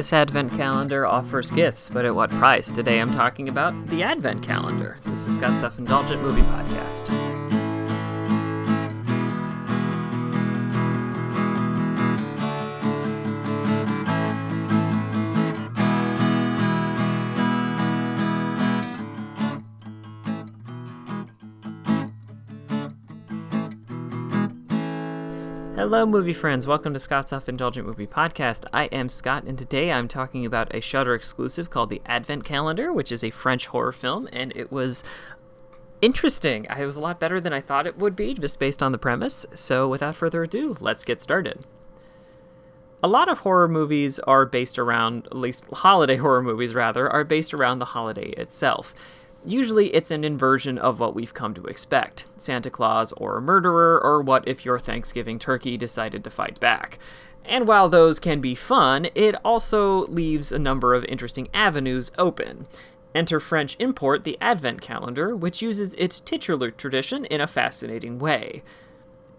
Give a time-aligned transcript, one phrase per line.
[0.00, 2.72] This advent calendar offers gifts, but at what price?
[2.72, 4.96] Today I'm talking about the advent calendar.
[5.04, 7.29] This is Scott's Self Indulgent Movie Podcast.
[25.80, 26.66] Hello, movie friends.
[26.66, 28.66] Welcome to Scott's Self Indulgent Movie Podcast.
[28.70, 32.92] I am Scott, and today I'm talking about a Shudder exclusive called The Advent Calendar,
[32.92, 35.02] which is a French horror film, and it was
[36.02, 36.66] interesting.
[36.66, 38.98] It was a lot better than I thought it would be, just based on the
[38.98, 39.46] premise.
[39.54, 41.64] So, without further ado, let's get started.
[43.02, 47.24] A lot of horror movies are based around, at least holiday horror movies, rather, are
[47.24, 48.94] based around the holiday itself.
[49.44, 53.98] Usually, it's an inversion of what we've come to expect Santa Claus or a murderer,
[54.02, 56.98] or what if your Thanksgiving turkey decided to fight back.
[57.44, 62.66] And while those can be fun, it also leaves a number of interesting avenues open.
[63.14, 68.62] Enter French import the Advent calendar, which uses its titular tradition in a fascinating way.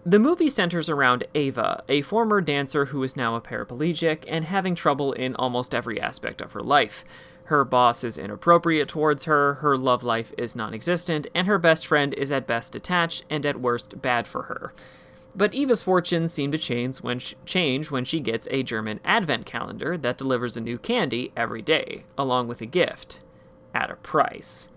[0.04, 4.74] The movie centers around Ava, a former dancer who is now a paraplegic and having
[4.74, 7.04] trouble in almost every aspect of her life.
[7.44, 11.86] Her boss is inappropriate towards her, her love life is non existent, and her best
[11.86, 14.72] friend is at best detached and at worst bad for her.
[15.34, 19.46] But Eva's fortunes seem to change when, she, change when she gets a German advent
[19.46, 23.18] calendar that delivers a new candy every day, along with a gift,
[23.74, 24.68] at a price.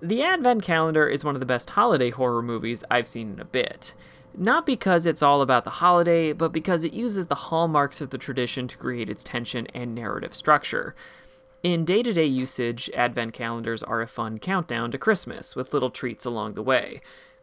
[0.00, 3.46] The Advent Calendar is one of the best holiday horror movies I've seen in a
[3.46, 3.92] bit.
[4.36, 8.18] Not because it's all about the holiday, but because it uses the hallmarks of the
[8.18, 10.94] tradition to create its tension and narrative structure.
[11.66, 15.90] In day to day usage, advent calendars are a fun countdown to Christmas, with little
[15.90, 17.00] treats along the way.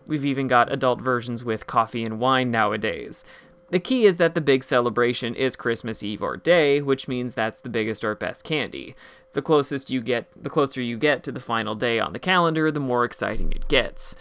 [0.08, 3.26] We've even got adult versions with coffee and wine nowadays.
[3.72, 7.60] The key is that the big celebration is Christmas Eve or day, which means that's
[7.60, 8.96] the biggest or best candy.
[9.34, 12.72] The closest you get, the closer you get to the final day on the calendar,
[12.72, 14.16] the more exciting it gets.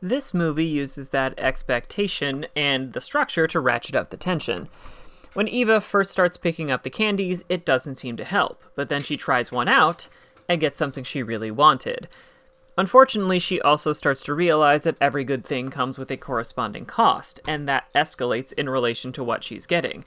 [0.00, 4.68] This movie uses that expectation and the structure to ratchet up the tension.
[5.34, 9.02] When Eva first starts picking up the candies, it doesn't seem to help, but then
[9.02, 10.06] she tries one out
[10.46, 12.06] and gets something she really wanted.
[12.76, 17.40] Unfortunately, she also starts to realize that every good thing comes with a corresponding cost,
[17.46, 20.04] and that escalates in relation to what she's getting.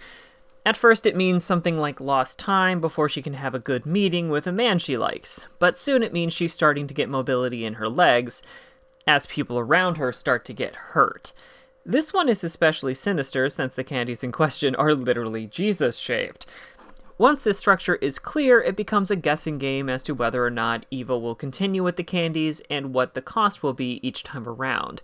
[0.63, 4.29] At first, it means something like lost time before she can have a good meeting
[4.29, 7.75] with a man she likes, but soon it means she's starting to get mobility in
[7.75, 8.41] her legs
[9.07, 11.33] as people around her start to get hurt.
[11.87, 16.47] This one is especially sinister since the candies in question are literally Jesus shaped.
[17.19, 20.87] Once this structure is clear, it becomes a guessing game as to whether or not
[20.89, 25.03] Eva will continue with the candies and what the cost will be each time around.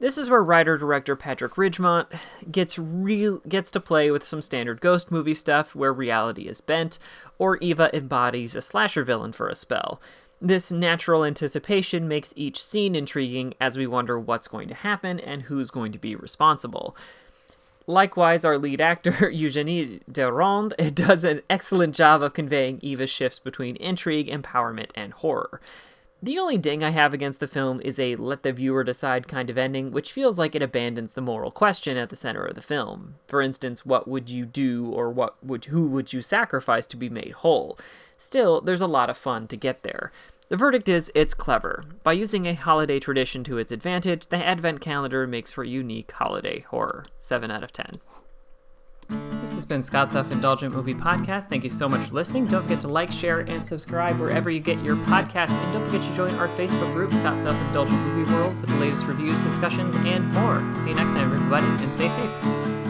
[0.00, 2.06] This is where writer director Patrick Ridremont
[2.50, 6.98] gets real gets to play with some standard ghost movie stuff where reality is bent
[7.38, 10.00] or Eva embodies a slasher villain for a spell.
[10.44, 15.40] This natural anticipation makes each scene intriguing as we wonder what's going to happen and
[15.40, 16.94] who's going to be responsible.
[17.86, 23.76] Likewise, our lead actor, Eugenie Derouand, does an excellent job of conveying Eva's shifts between
[23.76, 25.62] intrigue, empowerment, and horror.
[26.22, 29.48] The only ding I have against the film is a let the viewer decide kind
[29.48, 32.60] of ending, which feels like it abandons the moral question at the center of the
[32.60, 33.14] film.
[33.28, 37.08] For instance, what would you do or what would who would you sacrifice to be
[37.08, 37.78] made whole?
[38.16, 40.12] Still, there's a lot of fun to get there.
[40.50, 41.82] The verdict is it's clever.
[42.02, 46.60] By using a holiday tradition to its advantage, the Advent calendar makes for unique holiday
[46.68, 47.04] horror.
[47.18, 47.98] 7 out of 10.
[49.40, 51.48] This has been Scott's Self Indulgent Movie Podcast.
[51.48, 52.46] Thank you so much for listening.
[52.46, 55.56] Don't forget to like, share, and subscribe wherever you get your podcasts.
[55.56, 58.76] And don't forget to join our Facebook group, Scott's Self Indulgent Movie World, for the
[58.76, 60.56] latest reviews, discussions, and more.
[60.80, 62.83] See you next time, everybody, and stay safe.